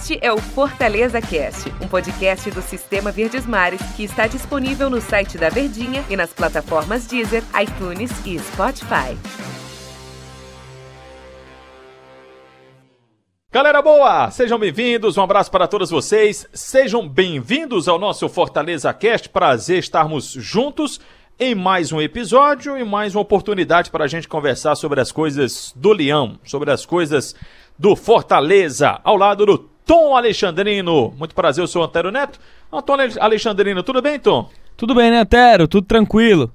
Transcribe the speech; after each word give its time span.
Este 0.00 0.18
é 0.22 0.32
o 0.32 0.38
Fortaleza 0.38 1.20
Cast, 1.20 1.70
um 1.78 1.86
podcast 1.86 2.50
do 2.50 2.62
Sistema 2.62 3.12
Verdes 3.12 3.44
Mares 3.44 3.82
que 3.94 4.02
está 4.02 4.26
disponível 4.26 4.88
no 4.88 4.98
site 4.98 5.36
da 5.36 5.50
Verdinha 5.50 6.02
e 6.08 6.16
nas 6.16 6.32
plataformas 6.32 7.06
Deezer, 7.06 7.42
iTunes 7.62 8.10
e 8.24 8.38
Spotify. 8.38 9.14
Galera 13.52 13.82
boa, 13.82 14.30
sejam 14.30 14.58
bem-vindos, 14.58 15.18
um 15.18 15.22
abraço 15.22 15.50
para 15.50 15.68
todos 15.68 15.90
vocês, 15.90 16.48
sejam 16.50 17.06
bem-vindos 17.06 17.86
ao 17.86 17.98
nosso 17.98 18.26
Fortaleza 18.26 18.94
Cast, 18.94 19.28
prazer 19.28 19.80
estarmos 19.80 20.32
juntos 20.32 20.98
em 21.38 21.54
mais 21.54 21.92
um 21.92 22.00
episódio 22.00 22.78
e 22.78 22.84
mais 22.84 23.14
uma 23.14 23.20
oportunidade 23.20 23.90
para 23.90 24.04
a 24.04 24.08
gente 24.08 24.26
conversar 24.26 24.76
sobre 24.76 24.98
as 24.98 25.12
coisas 25.12 25.74
do 25.76 25.92
Leão, 25.92 26.38
sobre 26.42 26.70
as 26.70 26.86
coisas 26.86 27.34
do 27.78 27.94
Fortaleza, 27.94 28.98
ao 29.04 29.16
lado 29.16 29.44
do 29.44 29.70
Tom 29.84 30.16
Alexandrino. 30.16 31.14
Muito 31.18 31.34
prazer, 31.34 31.62
eu 31.62 31.68
sou 31.68 31.82
o 31.82 31.84
Antero 31.84 32.10
Neto. 32.10 32.38
Antônio 32.72 33.10
Alexandrino, 33.20 33.82
tudo 33.82 34.00
bem, 34.00 34.18
Tom? 34.18 34.48
Tudo 34.76 34.94
bem, 34.94 35.10
né, 35.10 35.20
Antero? 35.20 35.66
Tudo 35.66 35.86
tranquilo. 35.86 36.52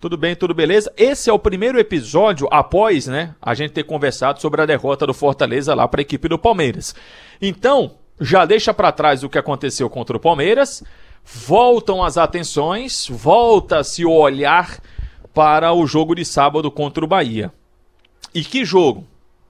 Tudo 0.00 0.18
bem, 0.18 0.36
tudo 0.36 0.52
beleza? 0.52 0.92
Esse 0.98 1.30
é 1.30 1.32
o 1.32 1.38
primeiro 1.38 1.78
episódio 1.78 2.46
após, 2.50 3.06
né, 3.06 3.34
a 3.40 3.54
gente 3.54 3.72
ter 3.72 3.84
conversado 3.84 4.38
sobre 4.38 4.60
a 4.60 4.66
derrota 4.66 5.06
do 5.06 5.14
Fortaleza 5.14 5.74
lá 5.74 5.88
para 5.88 6.00
a 6.00 6.02
equipe 6.02 6.28
do 6.28 6.38
Palmeiras. 6.38 6.94
Então, 7.40 7.92
já 8.20 8.44
deixa 8.44 8.74
para 8.74 8.92
trás 8.92 9.24
o 9.24 9.30
que 9.30 9.38
aconteceu 9.38 9.88
contra 9.88 10.14
o 10.14 10.20
Palmeiras, 10.20 10.84
voltam 11.24 12.02
as 12.02 12.18
atenções, 12.18 13.08
volta-se 13.08 14.04
o 14.04 14.12
olhar 14.12 14.78
para 15.32 15.72
o 15.72 15.86
jogo 15.86 16.14
de 16.14 16.24
sábado 16.24 16.70
contra 16.70 17.02
o 17.02 17.08
Bahia. 17.08 17.50
E 18.34 18.44
que 18.44 18.62
jogo, 18.62 19.06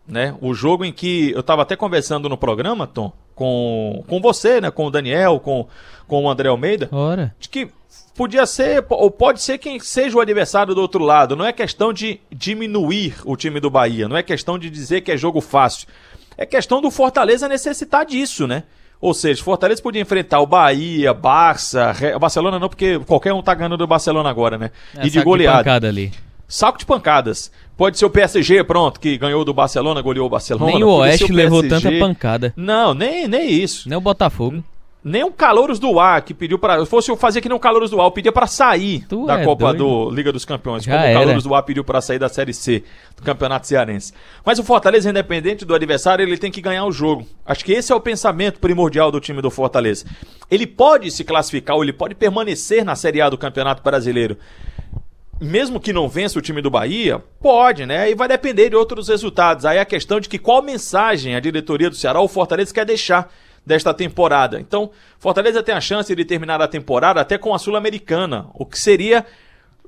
né? 0.06 0.36
O 0.40 0.54
jogo 0.54 0.84
em 0.84 0.92
que 0.92 1.32
eu 1.32 1.40
estava 1.40 1.62
até 1.62 1.76
conversando 1.76 2.28
no 2.28 2.36
programa, 2.36 2.86
Tom, 2.86 3.12
com, 3.34 4.04
com 4.06 4.20
você, 4.20 4.60
né, 4.60 4.70
com 4.70 4.86
o 4.86 4.90
Daniel, 4.90 5.40
com, 5.40 5.66
com 6.06 6.24
o 6.24 6.30
André 6.30 6.48
Almeida, 6.48 6.88
Ora. 6.92 7.34
de 7.38 7.48
que 7.48 7.68
podia 8.14 8.46
ser, 8.46 8.84
ou 8.88 9.10
pode 9.10 9.42
ser 9.42 9.59
quem 9.59 9.80
seja 9.80 10.16
o 10.16 10.20
adversário 10.20 10.74
do 10.74 10.80
outro 10.80 11.02
lado. 11.02 11.34
Não 11.34 11.45
é 11.45 11.52
questão 11.52 11.92
de 11.92 12.20
diminuir 12.30 13.16
o 13.24 13.37
time 13.37 13.59
do 13.60 13.70
Bahia, 13.70 14.09
não 14.09 14.16
é 14.16 14.23
questão 14.23 14.59
de 14.59 14.70
dizer 14.70 15.01
que 15.01 15.10
é 15.10 15.16
jogo 15.16 15.40
fácil. 15.40 15.88
É 16.36 16.45
questão 16.45 16.80
do 16.80 16.90
Fortaleza 16.90 17.48
necessitar 17.48 18.04
disso, 18.04 18.46
né? 18.46 18.64
Ou 19.01 19.12
seja, 19.12 19.42
Fortaleza 19.42 19.82
podia 19.82 20.01
enfrentar 20.01 20.40
o 20.40 20.46
Bahia, 20.46 21.12
Barça, 21.12 21.92
Re... 21.92 22.18
Barcelona 22.18 22.59
não, 22.59 22.68
porque 22.68 22.98
qualquer 23.01 23.32
um 23.32 23.42
tá 23.42 23.54
ganhando 23.54 23.76
do 23.76 23.86
Barcelona 23.86 24.30
agora, 24.30 24.57
né? 24.57 24.70
É, 24.96 25.07
e 25.07 25.10
de 25.10 25.20
goleada. 25.20 25.86
ali. 25.86 26.12
Saco 26.46 26.78
de 26.78 26.87
pancadas. 26.87 27.50
Pode 27.76 27.98
ser 27.98 28.04
o 28.04 28.10
PSG, 28.10 28.62
pronto, 28.64 29.00
que 29.00 29.18
ganhou 29.18 29.45
do 29.45 29.52
Barcelona, 29.52 30.00
goleou 30.00 30.26
o 30.26 30.30
Barcelona. 30.30 30.73
Nem 30.73 30.84
o 30.84 30.88
Oeste 30.98 31.26
ser 31.26 31.32
levou 31.32 31.66
tanta 31.66 31.90
pancada. 31.98 32.52
Não, 32.56 32.95
nem, 32.95 33.26
nem 33.26 33.51
isso. 33.51 33.88
Nem 33.88 33.98
o 33.98 34.01
Botafogo. 34.01 34.62
Nem 35.06 35.23
o 35.23 35.30
Calouros 35.30 35.78
do 35.78 36.01
Ar, 36.01 36.23
que 36.23 36.32
pediu 36.32 36.59
para. 36.59 36.80
Se 36.82 36.86
fosse 36.86 37.10
eu 37.10 37.16
fazer 37.16 37.42
que 37.42 37.48
nem 37.48 37.54
o 37.54 37.60
Calouros 37.60 37.90
do 37.90 38.01
Ar, 38.01 38.06
eu 38.06 38.10
pedia 38.10 38.32
para 38.32 38.46
sair 38.46 39.04
Tu 39.06 39.26
da 39.26 39.40
é 39.40 39.45
Copa 39.45 39.74
doido. 39.74 40.06
do 40.06 40.10
Liga 40.10 40.32
dos 40.32 40.46
Campeões. 40.46 40.82
Já 40.82 40.92
como 40.92 41.04
o 41.04 41.06
era. 41.06 41.18
Calouros 41.20 41.45
do 41.45 41.54
Ar 41.54 41.62
pediu 41.62 41.84
para 41.84 42.01
sair 42.01 42.18
da 42.18 42.28
Série 42.30 42.54
C 42.54 42.82
do 43.14 43.23
Campeonato 43.23 43.66
Cearense. 43.66 44.14
Mas 44.46 44.58
o 44.58 44.64
Fortaleza, 44.64 45.10
independente 45.10 45.62
do 45.66 45.74
adversário, 45.74 46.23
ele 46.23 46.38
tem 46.38 46.51
que 46.51 46.62
ganhar 46.62 46.86
o 46.86 46.92
jogo. 46.92 47.26
Acho 47.45 47.62
que 47.62 47.73
esse 47.73 47.92
é 47.92 47.95
o 47.95 48.01
pensamento 48.01 48.58
primordial 48.58 49.10
do 49.10 49.20
time 49.20 49.42
do 49.42 49.51
Fortaleza. 49.51 50.06
Ele 50.51 50.66
pode 50.66 51.10
se 51.10 51.23
classificar, 51.23 51.76
ou 51.76 51.82
ele 51.82 51.92
pode 51.92 52.14
permanecer 52.14 52.82
na 52.82 52.96
Série 52.96 53.20
A 53.20 53.29
do 53.29 53.36
Campeonato 53.36 53.82
Brasileiro. 53.82 54.38
Mesmo 55.40 55.80
que 55.80 55.93
não 55.93 56.09
vença 56.09 56.38
o 56.38 56.43
time 56.43 56.63
do 56.63 56.71
Bahia, 56.71 57.23
pode, 57.40 57.85
né? 57.85 58.02
Aí 58.02 58.15
vai 58.15 58.29
depender 58.29 58.71
de 58.71 58.77
outros 58.77 59.09
resultados. 59.09 59.65
Aí 59.65 59.79
a 59.79 59.85
questão 59.85 60.21
de 60.21 60.29
que 60.29 60.38
qual 60.38 60.63
mensagem 60.63 61.35
a 61.35 61.41
diretoria 61.41 61.91
do 61.91 61.96
Ceará 61.96 62.21
ou 62.21 62.26
o 62.26 62.29
Fortaleza 62.29 62.73
quer 62.73 62.87
deixar 62.87 63.32
desta 63.66 63.93
temporada. 63.95 64.60
Então, 64.60 64.91
Fortaleza 65.19 65.62
tem 65.62 65.75
a 65.75 65.81
chance 65.81 66.15
de 66.15 66.25
terminar 66.25 66.60
a 66.60 66.69
temporada 66.69 67.21
até 67.21 67.38
com 67.38 67.54
a 67.54 67.59
Sul-Americana, 67.59 68.47
o 68.54 68.66
que 68.66 68.78
seria 68.78 69.25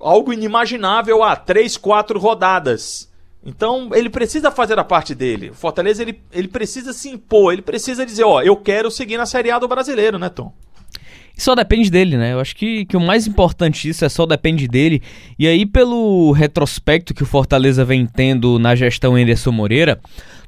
algo 0.00 0.32
inimaginável 0.32 1.22
há 1.22 1.36
três, 1.36 1.76
quatro 1.76 2.18
rodadas. 2.18 3.10
Então, 3.44 3.90
ele 3.94 4.10
precisa 4.10 4.50
fazer 4.50 4.78
a 4.78 4.84
parte 4.84 5.14
dele. 5.14 5.50
O 5.50 5.54
Fortaleza, 5.54 6.02
ele, 6.02 6.20
ele 6.32 6.48
precisa 6.48 6.92
se 6.92 7.08
impor, 7.08 7.52
ele 7.52 7.62
precisa 7.62 8.04
dizer, 8.04 8.24
ó, 8.24 8.42
eu 8.42 8.56
quero 8.56 8.90
seguir 8.90 9.16
na 9.16 9.26
Série 9.26 9.50
A 9.50 9.58
do 9.58 9.68
Brasileiro, 9.68 10.18
né, 10.18 10.28
Tom? 10.28 10.52
E 11.36 11.42
só 11.42 11.54
depende 11.54 11.90
dele, 11.90 12.16
né? 12.16 12.32
Eu 12.32 12.40
acho 12.40 12.56
que, 12.56 12.86
que 12.86 12.96
o 12.96 13.00
mais 13.00 13.26
importante 13.26 13.82
disso 13.82 14.04
é 14.04 14.08
só 14.08 14.24
depende 14.24 14.66
dele. 14.66 15.02
E 15.38 15.46
aí, 15.46 15.66
pelo 15.66 16.32
retrospecto 16.32 17.12
que 17.12 17.22
o 17.22 17.26
Fortaleza 17.26 17.84
vem 17.84 18.06
tendo 18.06 18.58
na 18.58 18.74
gestão 18.74 19.14
Anderson 19.14 19.52
Moreira, 19.52 20.00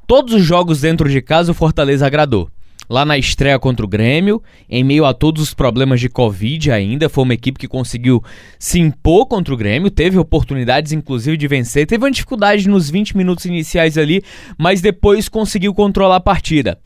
todos 0.07 0.33
os 0.33 0.43
jogos 0.43 0.81
dentro 0.81 1.07
de 1.07 1.21
casa 1.21 1.51
o 1.51 1.55
Fortaleza 1.55 2.07
agradou. 2.07 2.49
Lá 2.89 3.05
na 3.05 3.19
estreia 3.19 3.59
contra 3.59 3.85
o 3.85 3.87
Grêmio, 3.87 4.41
em 4.67 4.83
meio 4.83 5.05
a 5.05 5.13
todos 5.13 5.43
os 5.43 5.53
problemas 5.53 5.99
de 5.99 6.09
Covid 6.09 6.71
ainda, 6.71 7.07
foi 7.07 7.23
uma 7.23 7.35
equipe 7.35 7.59
que 7.59 7.67
conseguiu 7.67 8.23
se 8.57 8.79
impor 8.79 9.27
contra 9.27 9.53
o 9.53 9.57
Grêmio, 9.57 9.91
teve 9.91 10.17
oportunidades 10.17 10.91
inclusive 10.91 11.37
de 11.37 11.47
vencer, 11.47 11.85
teve 11.85 12.03
uma 12.03 12.09
dificuldade 12.09 12.67
nos 12.67 12.89
20 12.89 13.15
minutos 13.15 13.45
iniciais 13.45 13.95
ali, 13.95 14.23
mas 14.57 14.81
depois 14.81 15.29
conseguiu 15.29 15.71
controlar 15.71 16.15
a 16.15 16.19
partida. 16.19 16.79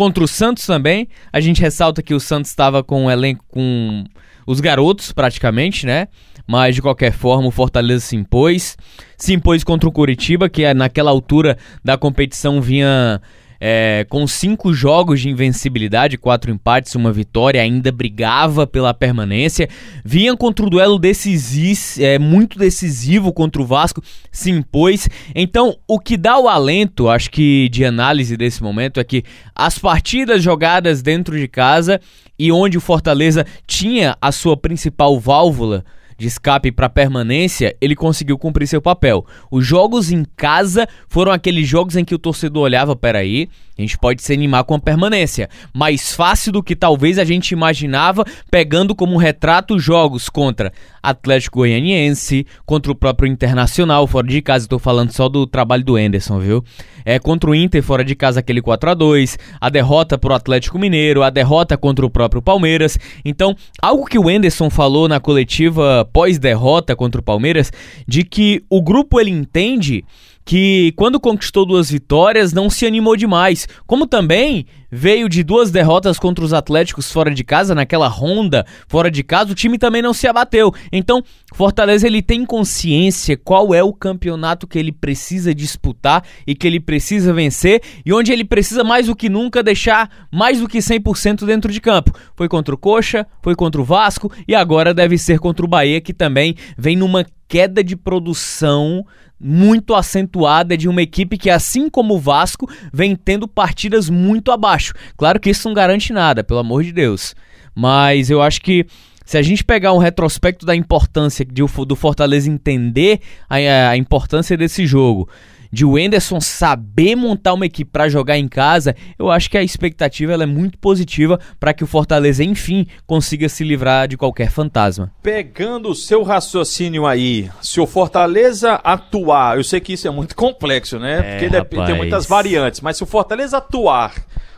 Contra 0.00 0.24
o 0.24 0.26
Santos 0.26 0.64
também, 0.64 1.08
a 1.30 1.40
gente 1.40 1.60
ressalta 1.60 2.02
que 2.02 2.14
o 2.14 2.18
Santos 2.18 2.50
estava 2.50 2.82
com 2.82 3.04
um 3.04 3.10
elenco 3.10 3.44
com 3.46 4.02
os 4.46 4.58
garotos 4.58 5.12
praticamente, 5.12 5.84
né? 5.84 6.08
Mas 6.46 6.74
de 6.74 6.80
qualquer 6.80 7.12
forma 7.12 7.48
o 7.48 7.50
Fortaleza 7.50 8.06
se 8.06 8.16
impôs. 8.16 8.78
Se 9.18 9.34
impôs 9.34 9.62
contra 9.62 9.86
o 9.86 9.92
Curitiba, 9.92 10.48
que 10.48 10.64
é, 10.64 10.72
naquela 10.72 11.10
altura 11.10 11.58
da 11.84 11.98
competição 11.98 12.62
vinha 12.62 13.20
é, 13.60 14.06
com 14.08 14.26
cinco 14.26 14.72
jogos 14.72 15.20
de 15.20 15.28
invencibilidade, 15.28 16.16
quatro 16.16 16.50
empates, 16.50 16.94
uma 16.94 17.12
vitória, 17.12 17.60
ainda 17.60 17.92
brigava 17.92 18.66
pela 18.66 18.94
permanência. 18.94 19.68
Vinha 20.02 20.34
contra 20.34 20.64
o 20.64 20.70
duelo 20.70 20.98
decisivo, 20.98 21.50
é, 21.98 22.18
muito 22.18 22.58
decisivo 22.58 23.32
contra 23.32 23.60
o 23.60 23.66
Vasco, 23.66 24.02
se 24.32 24.50
impôs. 24.50 25.08
Então, 25.34 25.76
o 25.86 25.98
que 25.98 26.16
dá 26.16 26.38
o 26.38 26.48
alento, 26.48 27.08
acho 27.08 27.30
que 27.30 27.68
de 27.68 27.84
análise 27.84 28.36
desse 28.36 28.62
momento, 28.62 28.98
é 28.98 29.04
que 29.04 29.22
as 29.54 29.78
partidas 29.78 30.42
jogadas 30.42 31.02
dentro 31.02 31.38
de 31.38 31.46
casa 31.46 32.00
e 32.38 32.50
onde 32.50 32.78
o 32.78 32.80
Fortaleza 32.80 33.44
tinha 33.66 34.16
a 34.20 34.32
sua 34.32 34.56
principal 34.56 35.20
válvula 35.20 35.84
de 36.20 36.26
escape 36.26 36.70
para 36.70 36.90
permanência, 36.90 37.74
ele 37.80 37.96
conseguiu 37.96 38.36
cumprir 38.36 38.66
seu 38.66 38.82
papel. 38.82 39.24
Os 39.50 39.66
jogos 39.66 40.12
em 40.12 40.22
casa 40.36 40.86
foram 41.08 41.32
aqueles 41.32 41.66
jogos 41.66 41.96
em 41.96 42.04
que 42.04 42.14
o 42.14 42.18
torcedor 42.18 42.64
olhava, 42.64 42.94
peraí, 42.94 43.48
a 43.78 43.80
gente 43.80 43.96
pode 43.96 44.22
se 44.22 44.34
animar 44.34 44.64
com 44.64 44.74
a 44.74 44.78
permanência. 44.78 45.48
Mais 45.72 46.12
fácil 46.12 46.52
do 46.52 46.62
que 46.62 46.76
talvez 46.76 47.18
a 47.18 47.24
gente 47.24 47.52
imaginava, 47.52 48.26
pegando 48.50 48.94
como 48.94 49.16
retrato 49.16 49.78
jogos 49.78 50.28
contra 50.28 50.70
Atlético 51.02 51.60
Goianiense, 51.60 52.46
contra 52.66 52.92
o 52.92 52.94
próprio 52.94 53.26
Internacional, 53.26 54.06
fora 54.06 54.26
de 54.26 54.42
casa, 54.42 54.66
estou 54.66 54.78
falando 54.78 55.12
só 55.12 55.30
do 55.30 55.46
trabalho 55.46 55.82
do 55.82 55.98
Enderson, 55.98 56.38
viu? 56.38 56.62
É 57.06 57.18
contra 57.18 57.48
o 57.48 57.54
Inter, 57.54 57.82
fora 57.82 58.04
de 58.04 58.14
casa, 58.14 58.40
aquele 58.40 58.60
4 58.60 58.90
a 58.90 58.94
2 58.94 59.38
a 59.58 59.70
derrota 59.70 60.18
pro 60.18 60.34
Atlético 60.34 60.78
Mineiro, 60.78 61.22
a 61.22 61.30
derrota 61.30 61.78
contra 61.78 62.04
o 62.04 62.10
próprio 62.10 62.42
Palmeiras. 62.42 62.98
Então, 63.24 63.56
algo 63.80 64.04
que 64.04 64.18
o 64.18 64.30
Enderson 64.30 64.68
falou 64.68 65.08
na 65.08 65.18
coletiva 65.18 66.06
pós-derrota 66.12 66.94
contra 66.96 67.20
o 67.20 67.24
Palmeiras, 67.24 67.72
de 68.06 68.24
que 68.24 68.64
o 68.68 68.82
grupo 68.82 69.20
ele 69.20 69.30
entende 69.30 70.04
que 70.44 70.92
quando 70.96 71.20
conquistou 71.20 71.64
duas 71.64 71.90
vitórias 71.90 72.52
não 72.52 72.68
se 72.68 72.86
animou 72.86 73.16
demais, 73.16 73.68
como 73.86 74.06
também 74.06 74.66
veio 74.90 75.28
de 75.28 75.44
duas 75.44 75.70
derrotas 75.70 76.18
contra 76.18 76.44
os 76.44 76.52
Atléticos 76.52 77.12
fora 77.12 77.32
de 77.32 77.44
casa, 77.44 77.74
naquela 77.74 78.08
ronda 78.08 78.66
fora 78.88 79.10
de 79.10 79.22
casa, 79.22 79.52
o 79.52 79.54
time 79.54 79.78
também 79.78 80.02
não 80.02 80.12
se 80.12 80.26
abateu. 80.26 80.74
Então, 80.90 81.22
Fortaleza 81.54 82.06
ele 82.06 82.20
tem 82.20 82.44
consciência 82.44 83.36
qual 83.36 83.72
é 83.72 83.82
o 83.82 83.92
campeonato 83.92 84.66
que 84.66 84.78
ele 84.78 84.90
precisa 84.90 85.54
disputar 85.54 86.24
e 86.46 86.54
que 86.54 86.66
ele 86.66 86.80
precisa 86.80 87.32
vencer 87.32 87.80
e 88.04 88.12
onde 88.12 88.32
ele 88.32 88.44
precisa 88.44 88.82
mais 88.82 89.06
do 89.06 89.14
que 89.14 89.28
nunca 89.28 89.62
deixar 89.62 90.26
mais 90.32 90.60
do 90.60 90.68
que 90.68 90.78
100% 90.78 91.44
dentro 91.46 91.70
de 91.70 91.80
campo. 91.80 92.12
Foi 92.34 92.48
contra 92.48 92.74
o 92.74 92.78
Coxa, 92.78 93.26
foi 93.42 93.54
contra 93.54 93.80
o 93.80 93.84
Vasco 93.84 94.32
e 94.48 94.54
agora 94.54 94.92
deve 94.92 95.16
ser 95.16 95.38
contra 95.38 95.64
o 95.64 95.68
Bahia 95.68 96.00
que 96.00 96.12
também 96.12 96.56
vem 96.76 96.96
numa 96.96 97.24
queda 97.46 97.82
de 97.82 97.96
produção 97.96 99.04
muito 99.40 99.94
acentuada 99.94 100.76
de 100.76 100.88
uma 100.88 101.00
equipe 101.00 101.38
que, 101.38 101.48
assim 101.48 101.88
como 101.88 102.14
o 102.14 102.18
Vasco, 102.18 102.70
vem 102.92 103.16
tendo 103.16 103.48
partidas 103.48 104.10
muito 104.10 104.52
abaixo. 104.52 104.92
Claro 105.16 105.40
que 105.40 105.50
isso 105.50 105.66
não 105.66 105.74
garante 105.74 106.12
nada, 106.12 106.44
pelo 106.44 106.60
amor 106.60 106.84
de 106.84 106.92
Deus. 106.92 107.34
Mas 107.74 108.28
eu 108.28 108.42
acho 108.42 108.60
que 108.60 108.84
se 109.30 109.38
a 109.38 109.42
gente 109.42 109.62
pegar 109.62 109.92
um 109.92 109.98
retrospecto 109.98 110.66
da 110.66 110.74
importância 110.74 111.44
de, 111.44 111.62
do 111.86 111.94
Fortaleza 111.94 112.50
entender 112.50 113.20
a, 113.48 113.54
a 113.90 113.96
importância 113.96 114.56
desse 114.56 114.84
jogo, 114.84 115.28
de 115.72 115.84
o 115.84 115.96
Enderson 115.96 116.40
saber 116.40 117.14
montar 117.14 117.54
uma 117.54 117.64
equipe 117.64 117.88
para 117.92 118.08
jogar 118.08 118.36
em 118.36 118.48
casa, 118.48 118.92
eu 119.16 119.30
acho 119.30 119.48
que 119.48 119.56
a 119.56 119.62
expectativa 119.62 120.32
é 120.32 120.46
muito 120.46 120.76
positiva 120.78 121.38
para 121.60 121.72
que 121.72 121.84
o 121.84 121.86
Fortaleza, 121.86 122.42
enfim, 122.42 122.88
consiga 123.06 123.48
se 123.48 123.62
livrar 123.62 124.08
de 124.08 124.16
qualquer 124.16 124.50
fantasma. 124.50 125.12
Pegando 125.22 125.90
o 125.90 125.94
seu 125.94 126.24
raciocínio 126.24 127.06
aí, 127.06 127.48
se 127.62 127.80
o 127.80 127.86
Fortaleza 127.86 128.80
atuar, 128.82 129.58
eu 129.58 129.62
sei 129.62 129.78
que 129.78 129.92
isso 129.92 130.08
é 130.08 130.10
muito 130.10 130.34
complexo, 130.34 130.98
né? 130.98 131.20
É, 131.20 131.22
Porque 131.34 131.48
dep- 131.50 131.70
tem 131.70 131.78
rapaz. 131.78 131.96
muitas 131.96 132.26
variantes, 132.26 132.80
mas 132.80 132.96
se 132.96 133.04
o 133.04 133.06
Fortaleza 133.06 133.58
atuar 133.58 134.12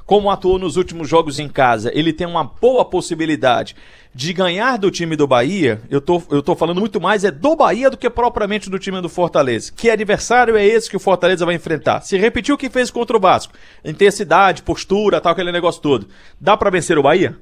como 0.05 0.31
atuou 0.31 0.59
nos 0.59 0.77
últimos 0.77 1.09
jogos 1.09 1.39
em 1.39 1.49
casa, 1.49 1.91
ele 1.95 2.13
tem 2.13 2.27
uma 2.27 2.45
boa 2.45 2.85
possibilidade 2.85 3.75
de 4.15 4.33
ganhar 4.33 4.77
do 4.77 4.91
time 4.91 5.17
do 5.17 5.27
Bahia, 5.27 5.81
eu 5.89 6.01
tô, 6.01 6.23
eu 6.31 6.43
tô 6.43 6.55
falando 6.55 6.81
muito 6.81 7.01
mais 7.01 7.25
é 7.25 7.31
do 7.31 7.57
Bahia 7.57 7.89
do 7.89 7.97
que 7.97 8.11
propriamente 8.11 8.69
do 8.69 8.79
time 8.79 9.01
do 9.01 9.09
Fortaleza. 9.09 9.73
Que 9.75 9.89
adversário 9.89 10.57
é 10.57 10.67
esse 10.67 10.91
que 10.91 10.97
o 10.97 11.01
Fortaleza 11.01 11.47
vai 11.47 11.55
enfrentar? 11.55 12.03
Se 12.03 12.19
repetir 12.19 12.55
o 12.55 12.59
que 12.59 12.69
fez 12.69 12.91
contra 12.91 13.17
o 13.17 13.21
Vasco, 13.21 13.55
intensidade, 13.85 14.63
postura, 14.63 15.21
tal, 15.21 15.33
aquele 15.33 15.53
negócio 15.53 15.81
todo, 15.81 16.09
dá 16.41 16.57
para 16.57 16.71
vencer 16.71 16.99
o 16.99 17.03
Bahia? 17.03 17.37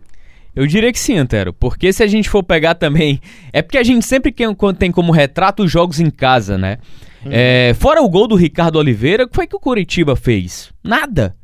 Eu 0.54 0.66
diria 0.66 0.92
que 0.92 0.98
sim, 0.98 1.16
Antero, 1.16 1.52
porque 1.52 1.92
se 1.92 2.02
a 2.02 2.06
gente 2.06 2.28
for 2.28 2.42
pegar 2.42 2.74
também. 2.74 3.20
É 3.52 3.62
porque 3.62 3.78
a 3.78 3.84
gente 3.84 4.04
sempre 4.04 4.34
tem 4.78 4.90
como 4.92 5.12
retrato 5.12 5.62
os 5.62 5.70
jogos 5.70 6.00
em 6.00 6.10
casa, 6.10 6.58
né? 6.58 6.78
Hum. 7.24 7.28
É, 7.30 7.74
fora 7.78 8.02
o 8.02 8.08
gol 8.08 8.26
do 8.26 8.34
Ricardo 8.34 8.76
Oliveira, 8.76 9.24
o 9.24 9.28
que 9.28 9.34
foi 9.34 9.46
que 9.46 9.54
o 9.54 9.60
Curitiba 9.60 10.16
fez? 10.16 10.72
Nada. 10.82 11.36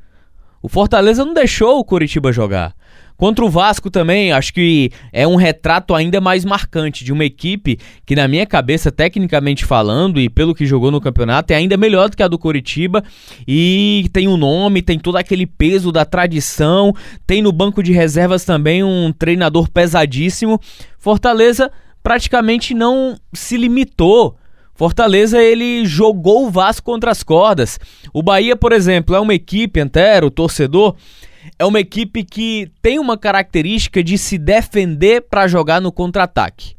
O 0.63 0.69
Fortaleza 0.69 1.25
não 1.25 1.35
deixou 1.35 1.79
o 1.79 1.85
Curitiba 1.85 2.33
jogar. 2.33 2.75
Contra 3.17 3.45
o 3.45 3.49
Vasco 3.49 3.91
também, 3.91 4.31
acho 4.31 4.53
que 4.53 4.91
é 5.11 5.27
um 5.27 5.37
retrato 5.37 5.95
ainda 5.95 6.21
mais 6.21 6.45
marcante 6.45 7.03
de 7.03 7.13
uma 7.13 7.25
equipe 7.25 7.79
que, 8.05 8.15
na 8.15 8.29
minha 8.29 8.45
cabeça, 8.45 8.93
tecnicamente 8.93 9.65
falando, 9.65 10.21
e 10.21 10.29
pelo 10.29 10.55
que 10.55 10.67
jogou 10.67 10.91
no 10.91 11.01
campeonato, 11.01 11.51
é 11.53 11.57
ainda 11.57 11.79
melhor 11.79 12.11
do 12.11 12.17
que 12.17 12.23
a 12.23 12.29
do 12.29 12.39
Coritiba. 12.39 13.03
E 13.49 14.11
tem 14.13 14.29
o 14.29 14.33
um 14.33 14.37
nome, 14.37 14.83
tem 14.83 14.99
todo 14.99 15.17
aquele 15.17 15.47
peso 15.47 15.91
da 15.91 16.05
tradição. 16.05 16.93
Tem 17.27 17.41
no 17.41 17.53
banco 17.53 17.83
de 17.83 17.91
reservas 17.91 18.45
também 18.45 18.85
um 18.85 19.11
treinador 19.11 19.71
pesadíssimo. 19.71 20.61
Fortaleza 20.99 21.73
praticamente 22.03 22.75
não 22.75 23.17
se 23.33 23.57
limitou. 23.57 24.37
Fortaleza 24.77 25.43
ele 25.43 25.87
jogou 25.87 26.47
o 26.47 26.51
Vasco 26.51 26.85
contra 26.85 27.11
as 27.11 27.23
cordas. 27.23 27.81
O 28.13 28.23
Bahia, 28.23 28.55
por 28.55 28.73
exemplo, 28.73 29.17
é 29.17 29.21
uma 29.21 29.35
equipe, 29.35 29.81
Antero, 29.81 30.31
torcedor, 30.31 30.95
é 31.59 31.65
uma 31.65 31.81
equipe 31.81 32.23
que 32.23 32.71
tem 32.83 32.99
uma 32.99 33.17
característica 33.17 34.05
de 34.05 34.19
se 34.19 34.37
defender 34.37 35.23
para 35.23 35.49
jogar 35.49 35.81
no 35.81 35.91
contra-ataque. 35.91 36.75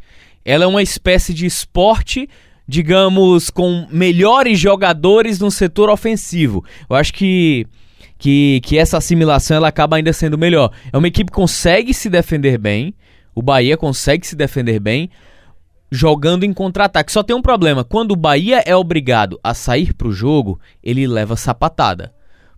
Ela 0.46 0.64
é 0.64 0.68
uma 0.68 0.84
espécie 0.84 1.34
de 1.34 1.46
esporte, 1.46 2.30
digamos, 2.68 3.50
com 3.50 3.88
melhores 3.92 4.60
jogadores 4.60 5.40
no 5.40 5.50
setor 5.50 5.90
ofensivo. 5.90 6.64
Eu 6.90 6.96
acho 6.96 7.14
que 7.14 7.66
que, 8.20 8.62
que 8.64 8.78
essa 8.78 8.98
assimilação 8.98 9.58
ela 9.58 9.68
acaba 9.68 9.96
ainda 9.96 10.12
sendo 10.12 10.38
melhor. 10.38 10.72
É 10.92 10.98
uma 10.98 11.08
equipe 11.08 11.32
que 11.32 11.36
consegue 11.36 11.94
se 11.94 12.10
defender 12.10 12.58
bem, 12.58 12.94
o 13.36 13.42
Bahia 13.42 13.78
consegue 13.78 14.26
se 14.26 14.36
defender 14.36 14.80
bem, 14.80 15.10
jogando 15.92 16.44
em 16.44 16.54
contra-ataque. 16.54 17.12
Só 17.12 17.24
tem 17.24 17.36
um 17.36 17.42
problema: 17.42 17.84
quando 17.84 18.12
o 18.12 18.16
Bahia 18.16 18.64
é 18.66 18.76
obrigado 18.76 19.40
a 19.44 19.54
sair 19.54 19.94
para 19.94 20.08
o 20.08 20.14
jogo, 20.14 20.60
ele 20.84 21.08
leva 21.08 21.36
sapatada 21.36 22.14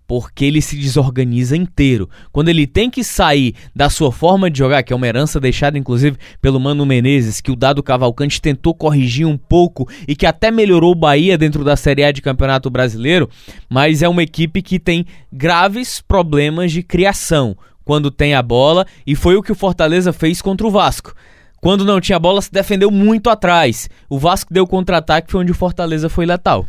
porque 0.09 0.43
ele 0.43 0.59
se 0.59 0.75
desorganiza 0.75 1.55
inteiro. 1.55 2.09
Quando 2.31 2.49
ele 2.49 2.65
tem 2.65 2.89
que 2.89 3.03
sair 3.03 3.53
da 3.75 3.91
sua 3.91 4.11
forma 4.11 4.49
de 4.49 4.57
jogar, 4.57 4.81
que 4.81 4.91
é 4.91 4.95
uma 4.95 5.07
herança 5.07 5.39
deixada 5.39 5.77
inclusive 5.77 6.17
pelo 6.41 6.59
Mano 6.59 6.83
Menezes, 6.83 7.39
que 7.39 7.51
o 7.51 7.55
Dado 7.55 7.83
Cavalcante 7.83 8.41
tentou 8.41 8.73
corrigir 8.73 9.27
um 9.27 9.37
pouco 9.37 9.87
e 10.07 10.15
que 10.15 10.25
até 10.25 10.49
melhorou 10.49 10.93
o 10.93 10.95
Bahia 10.95 11.37
dentro 11.37 11.63
da 11.63 11.75
Série 11.75 12.03
A 12.03 12.11
de 12.11 12.23
Campeonato 12.23 12.71
Brasileiro, 12.71 13.29
mas 13.69 14.01
é 14.01 14.09
uma 14.09 14.23
equipe 14.23 14.63
que 14.63 14.79
tem 14.79 15.05
graves 15.31 16.01
problemas 16.01 16.71
de 16.71 16.81
criação 16.81 17.55
quando 17.85 18.09
tem 18.09 18.33
a 18.33 18.41
bola 18.41 18.87
e 19.05 19.15
foi 19.15 19.35
o 19.35 19.43
que 19.43 19.51
o 19.51 19.55
Fortaleza 19.55 20.11
fez 20.11 20.41
contra 20.41 20.65
o 20.65 20.71
Vasco. 20.71 21.13
Quando 21.61 21.85
não 21.85 21.99
tinha 21.99 22.19
bola, 22.19 22.41
se 22.41 22.51
defendeu 22.51 22.89
muito 22.89 23.29
atrás. 23.29 23.89
O 24.09 24.17
Vasco 24.17 24.53
deu 24.53 24.65
contra-ataque, 24.65 25.31
foi 25.31 25.41
onde 25.41 25.51
o 25.51 25.55
Fortaleza 25.55 26.09
foi 26.09 26.25
letal. 26.25 26.65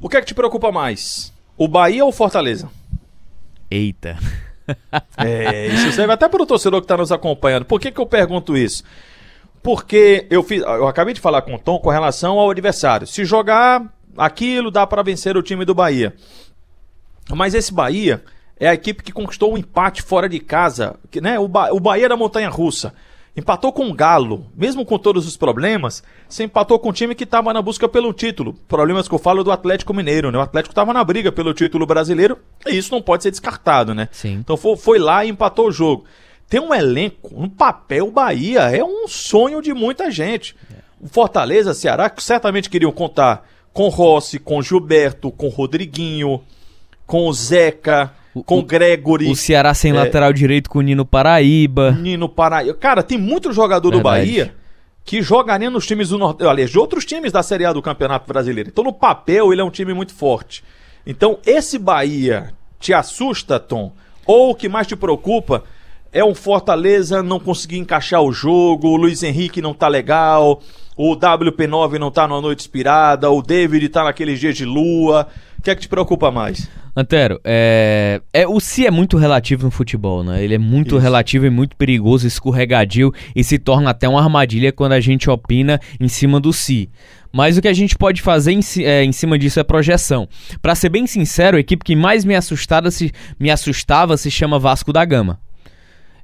O 0.00 0.08
que 0.08 0.16
é 0.16 0.20
que 0.20 0.26
te 0.26 0.34
preocupa 0.34 0.72
mais? 0.72 1.32
O 1.56 1.68
Bahia 1.68 2.04
ou 2.04 2.10
o 2.10 2.12
Fortaleza? 2.12 2.70
Eita. 3.70 4.16
é, 5.16 5.66
isso 5.68 5.92
serve 5.92 6.12
até 6.12 6.28
para 6.28 6.42
o 6.42 6.46
torcedor 6.46 6.80
que 6.80 6.84
está 6.84 6.96
nos 6.96 7.12
acompanhando. 7.12 7.64
Por 7.64 7.80
que, 7.80 7.92
que 7.92 8.00
eu 8.00 8.06
pergunto 8.06 8.56
isso? 8.56 8.82
Porque 9.62 10.26
eu, 10.30 10.42
fiz, 10.42 10.62
eu 10.62 10.88
acabei 10.88 11.12
de 11.12 11.20
falar 11.20 11.42
com 11.42 11.54
o 11.54 11.58
Tom 11.58 11.78
com 11.78 11.90
relação 11.90 12.38
ao 12.38 12.50
adversário. 12.50 13.06
Se 13.06 13.24
jogar 13.24 13.84
aquilo, 14.16 14.70
dá 14.70 14.86
para 14.86 15.02
vencer 15.02 15.36
o 15.36 15.42
time 15.42 15.64
do 15.64 15.74
Bahia. 15.74 16.14
Mas 17.28 17.54
esse 17.54 17.72
Bahia 17.72 18.22
é 18.58 18.68
a 18.68 18.74
equipe 18.74 19.02
que 19.02 19.12
conquistou 19.12 19.50
o 19.50 19.54
um 19.54 19.58
empate 19.58 20.02
fora 20.02 20.28
de 20.28 20.40
casa. 20.40 20.96
Que, 21.10 21.20
né, 21.20 21.38
o, 21.38 21.46
ba 21.46 21.72
o 21.72 21.78
Bahia 21.78 22.08
da 22.08 22.16
Montanha 22.16 22.48
Russa. 22.48 22.94
Empatou 23.36 23.72
com 23.72 23.88
o 23.88 23.94
Galo, 23.94 24.46
mesmo 24.56 24.84
com 24.84 24.98
todos 24.98 25.26
os 25.26 25.36
problemas, 25.36 26.02
você 26.28 26.44
empatou 26.44 26.78
com 26.78 26.88
um 26.88 26.92
time 26.92 27.14
que 27.14 27.24
estava 27.24 27.52
na 27.52 27.62
busca 27.62 27.88
pelo 27.88 28.12
título. 28.12 28.54
Problemas 28.66 29.06
que 29.06 29.14
eu 29.14 29.18
falo 29.18 29.44
do 29.44 29.52
Atlético 29.52 29.94
Mineiro, 29.94 30.32
né? 30.32 30.38
O 30.38 30.42
Atlético 30.42 30.72
estava 30.72 30.92
na 30.92 31.04
briga 31.04 31.30
pelo 31.30 31.54
título 31.54 31.86
brasileiro 31.86 32.38
e 32.66 32.76
isso 32.76 32.92
não 32.92 33.00
pode 33.00 33.22
ser 33.22 33.30
descartado, 33.30 33.94
né? 33.94 34.08
Sim. 34.10 34.34
Então 34.34 34.56
foi, 34.56 34.76
foi 34.76 34.98
lá 34.98 35.24
e 35.24 35.28
empatou 35.28 35.68
o 35.68 35.72
jogo. 35.72 36.04
Tem 36.48 36.60
um 36.60 36.74
elenco, 36.74 37.30
um 37.32 37.48
papel 37.48 38.10
Bahia, 38.10 38.62
é 38.76 38.82
um 38.82 39.06
sonho 39.06 39.62
de 39.62 39.72
muita 39.72 40.10
gente. 40.10 40.56
O 41.00 41.06
Fortaleza, 41.06 41.72
Ceará, 41.72 42.10
que 42.10 42.22
certamente 42.22 42.68
queriam 42.68 42.90
contar 42.90 43.48
com 43.72 43.88
Rossi, 43.88 44.40
com 44.40 44.60
Gilberto, 44.60 45.30
com 45.30 45.48
Rodriguinho, 45.48 46.42
com 47.06 47.32
o 48.34 48.42
com 48.42 48.58
o 48.58 48.62
Gregory. 48.62 49.30
O 49.30 49.36
Ceará 49.36 49.74
sem 49.74 49.90
é, 49.90 49.94
lateral 49.94 50.32
direito 50.32 50.70
com 50.70 50.78
o 50.78 50.82
Nino 50.82 51.04
Paraíba. 51.04 51.92
Nino 51.92 52.28
Paraíba. 52.28 52.74
Cara, 52.74 53.02
tem 53.02 53.18
muito 53.18 53.52
jogador 53.52 53.90
Verdade. 53.90 54.02
do 54.02 54.02
Bahia 54.02 54.54
que 55.04 55.22
jogaria 55.22 55.70
nos 55.70 55.86
times 55.86 56.10
do 56.10 56.18
Norte, 56.18 56.44
aliás, 56.44 56.70
de 56.70 56.78
outros 56.78 57.04
times 57.04 57.32
da 57.32 57.42
Série 57.42 57.64
A 57.64 57.72
do 57.72 57.82
Campeonato 57.82 58.28
Brasileiro. 58.28 58.68
Então, 58.68 58.84
no 58.84 58.92
papel, 58.92 59.52
ele 59.52 59.60
é 59.60 59.64
um 59.64 59.70
time 59.70 59.92
muito 59.92 60.14
forte. 60.14 60.62
Então, 61.06 61.38
esse 61.44 61.78
Bahia 61.78 62.52
te 62.78 62.92
assusta, 62.92 63.58
Tom? 63.58 63.92
Ou 64.26 64.50
o 64.50 64.54
que 64.54 64.68
mais 64.68 64.86
te 64.86 64.94
preocupa 64.94 65.64
é 66.12 66.22
o 66.22 66.34
Fortaleza 66.34 67.22
não 67.22 67.40
conseguir 67.40 67.78
encaixar 67.78 68.22
o 68.22 68.32
jogo, 68.32 68.88
o 68.88 68.96
Luiz 68.96 69.22
Henrique 69.22 69.62
não 69.62 69.74
tá 69.74 69.88
legal, 69.88 70.60
o 70.96 71.16
WP9 71.16 71.98
não 71.98 72.10
tá 72.10 72.28
numa 72.28 72.40
noite 72.40 72.60
inspirada, 72.60 73.30
o 73.30 73.42
David 73.42 73.88
tá 73.88 74.04
naqueles 74.04 74.38
dias 74.38 74.56
de 74.56 74.64
lua. 74.64 75.26
O 75.58 75.62
que 75.62 75.70
é 75.70 75.74
que 75.74 75.82
te 75.82 75.88
preocupa 75.88 76.30
mais? 76.30 76.68
Antero, 76.96 77.40
é, 77.44 78.20
é, 78.32 78.46
o 78.46 78.58
se 78.58 78.86
é 78.86 78.90
muito 78.90 79.16
relativo 79.16 79.64
no 79.64 79.70
futebol, 79.70 80.24
né? 80.24 80.42
Ele 80.42 80.54
é 80.54 80.58
muito 80.58 80.96
Isso. 80.96 80.98
relativo 80.98 81.46
e 81.46 81.50
muito 81.50 81.76
perigoso, 81.76 82.26
escorregadio 82.26 83.12
e 83.34 83.44
se 83.44 83.58
torna 83.58 83.90
até 83.90 84.08
uma 84.08 84.22
armadilha 84.22 84.72
quando 84.72 84.92
a 84.92 85.00
gente 85.00 85.30
opina 85.30 85.80
em 86.00 86.08
cima 86.08 86.40
do 86.40 86.52
si. 86.52 86.90
Mas 87.32 87.56
o 87.56 87.62
que 87.62 87.68
a 87.68 87.72
gente 87.72 87.96
pode 87.96 88.22
fazer 88.22 88.52
em, 88.52 88.60
é, 88.82 89.04
em 89.04 89.12
cima 89.12 89.38
disso 89.38 89.60
é 89.60 89.64
projeção. 89.64 90.28
Para 90.60 90.74
ser 90.74 90.88
bem 90.88 91.06
sincero, 91.06 91.56
a 91.56 91.60
equipe 91.60 91.84
que 91.84 91.94
mais 91.94 92.24
me, 92.24 92.34
assustada, 92.34 92.90
se, 92.90 93.12
me 93.38 93.50
assustava 93.50 94.16
se 94.16 94.30
chama 94.30 94.58
Vasco 94.58 94.92
da 94.92 95.04
Gama. 95.04 95.38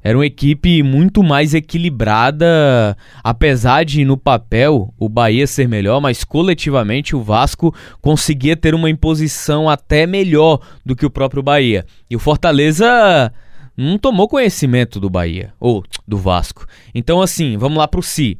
Era 0.06 0.16
uma 0.16 0.24
equipe 0.24 0.84
muito 0.84 1.20
mais 1.20 1.52
equilibrada, 1.52 2.96
apesar 3.24 3.84
de 3.84 4.04
no 4.04 4.16
papel 4.16 4.94
o 4.96 5.08
Bahia 5.08 5.48
ser 5.48 5.68
melhor, 5.68 6.00
mas 6.00 6.22
coletivamente 6.22 7.16
o 7.16 7.24
Vasco 7.24 7.74
conseguia 8.00 8.56
ter 8.56 8.72
uma 8.72 8.88
imposição 8.88 9.68
até 9.68 10.06
melhor 10.06 10.60
do 10.84 10.94
que 10.94 11.04
o 11.04 11.10
próprio 11.10 11.42
Bahia. 11.42 11.84
E 12.08 12.14
o 12.14 12.20
Fortaleza 12.20 13.32
não 13.76 13.98
tomou 13.98 14.28
conhecimento 14.28 15.00
do 15.00 15.10
Bahia, 15.10 15.52
ou 15.58 15.82
do 16.06 16.16
Vasco. 16.16 16.68
Então, 16.94 17.20
assim, 17.20 17.56
vamos 17.56 17.78
lá 17.78 17.88
pro 17.88 18.00
Si. 18.00 18.38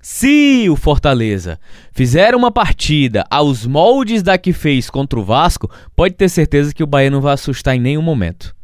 Se 0.00 0.70
o 0.70 0.76
Fortaleza 0.76 1.58
fizer 1.90 2.32
uma 2.32 2.52
partida 2.52 3.24
aos 3.28 3.66
moldes 3.66 4.22
da 4.22 4.38
que 4.38 4.52
fez 4.52 4.88
contra 4.88 5.18
o 5.18 5.24
Vasco, 5.24 5.68
pode 5.96 6.14
ter 6.14 6.28
certeza 6.28 6.72
que 6.72 6.84
o 6.84 6.86
Bahia 6.86 7.10
não 7.10 7.20
vai 7.20 7.34
assustar 7.34 7.74
em 7.74 7.80
nenhum 7.80 8.02
momento. 8.02 8.56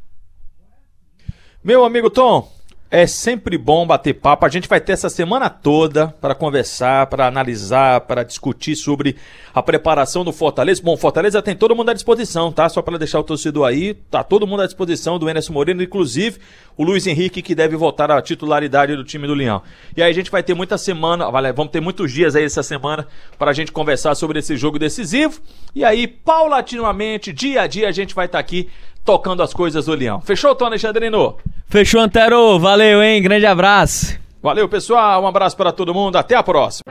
Meu 1.64 1.83
amigo 1.83 2.11
Tom, 2.11 2.47
é 2.90 3.06
sempre 3.06 3.56
bom 3.56 3.87
bater 3.87 4.12
papo. 4.12 4.44
A 4.44 4.50
gente 4.50 4.68
vai 4.68 4.78
ter 4.83 4.92
essa 4.92 5.09
semana 5.09 5.49
toda 5.49 6.09
para 6.21 6.35
conversar, 6.35 7.06
para 7.06 7.26
analisar, 7.26 8.02
para 8.02 8.23
discutir 8.23 8.76
sobre 8.76 9.16
a 9.54 9.62
preparação 9.62 10.26
do 10.26 10.30
Fortaleza. 10.30 10.83
Bom, 10.85 10.94
Fortaleza 10.94 11.40
tem 11.40 11.56
todo 11.56 11.75
mundo 11.75 11.88
à 11.88 11.94
disposição, 11.94 12.52
tá? 12.52 12.68
Só 12.68 12.83
para 12.83 12.99
deixar 12.99 13.18
o 13.18 13.25
torcedor 13.25 13.66
aí, 13.66 13.94
tá 13.94 14.23
todo 14.23 14.47
mundo 14.47 14.61
à 14.61 14.66
disposição 14.66 15.18
do 15.18 15.26
Enes 15.26 15.49
Moreno, 15.49 15.83
inclusive 15.83 16.38
o 16.76 16.85
Luiz 16.85 17.06
Henrique 17.06 17.40
que 17.40 17.54
deve 17.54 17.76
voltar 17.76 18.11
à 18.11 18.21
titularidade 18.21 18.94
do 18.94 19.02
time 19.02 19.26
do 19.26 19.33
Leão. 19.33 19.62
E 19.97 20.02
aí 20.02 20.11
a 20.11 20.14
gente 20.14 20.30
vai 20.30 20.42
ter 20.42 20.52
muita 20.52 20.76
semana, 20.76 21.30
vamos 21.54 21.73
ter 21.73 21.80
muitos 21.80 22.12
dias 22.12 22.37
aí 22.37 22.44
essa 22.44 22.62
semana 22.62 23.09
para 23.38 23.52
a 23.52 23.54
gente 23.54 23.73
conversar 23.73 24.14
sobre 24.14 24.38
esse 24.38 24.54
jogo 24.54 24.78
decisivo. 24.78 25.40
E 25.75 25.83
aí, 25.83 26.06
paulatinamente, 26.06 27.33
dia 27.33 27.62
a 27.62 27.66
dia, 27.66 27.88
a 27.88 27.92
gente 27.92 28.14
vai 28.14 28.26
estar 28.26 28.37
tá 28.37 28.40
aqui 28.40 28.68
tocando 29.02 29.42
as 29.42 29.52
coisas 29.52 29.87
do 29.87 29.94
Leão. 29.94 30.21
Fechou, 30.21 30.54
Tom 30.54 30.66
Alexandrino? 30.66 31.37
Fechou, 31.68 32.00
Antero. 32.00 32.59
Valeu, 32.59 33.02
hein? 33.02 33.21
Grande 33.23 33.47
abraço. 33.47 34.18
Valeu, 34.42 34.68
pessoal. 34.68 35.23
Um 35.23 35.26
abraço 35.26 35.56
para 35.56 35.73
todo 35.73 35.94
mundo. 35.94 36.16
Até 36.16 36.35
a 36.35 36.42
próxima. 36.42 36.85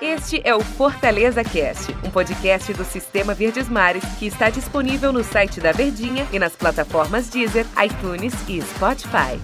Este 0.00 0.40
é 0.44 0.54
o 0.54 0.60
Fortaleza 0.60 1.42
Cast, 1.44 1.94
um 2.04 2.10
podcast 2.10 2.72
do 2.72 2.84
Sistema 2.84 3.34
Verdes 3.34 3.68
Mares 3.68 4.04
que 4.18 4.26
está 4.26 4.48
disponível 4.48 5.12
no 5.12 5.22
site 5.24 5.60
da 5.60 5.72
Verdinha 5.72 6.26
e 6.32 6.38
nas 6.38 6.54
plataformas 6.56 7.28
Deezer, 7.28 7.66
iTunes 7.84 8.32
e 8.48 8.62
Spotify. 8.62 9.38